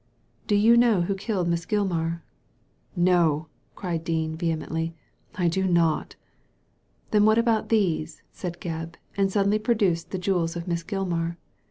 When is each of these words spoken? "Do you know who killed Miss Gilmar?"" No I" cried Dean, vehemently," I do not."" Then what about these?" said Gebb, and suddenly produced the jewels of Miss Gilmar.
"Do 0.47 0.55
you 0.55 0.77
know 0.77 1.01
who 1.01 1.13
killed 1.13 1.47
Miss 1.47 1.63
Gilmar?"" 1.63 2.23
No 3.09 3.45
I" 3.45 3.45
cried 3.75 4.03
Dean, 4.03 4.35
vehemently," 4.35 4.95
I 5.35 5.47
do 5.47 5.67
not."" 5.67 6.15
Then 7.11 7.23
what 7.23 7.37
about 7.37 7.69
these?" 7.69 8.23
said 8.31 8.59
Gebb, 8.59 8.95
and 9.15 9.31
suddenly 9.31 9.59
produced 9.59 10.09
the 10.09 10.17
jewels 10.17 10.55
of 10.55 10.67
Miss 10.67 10.81
Gilmar. 10.81 11.37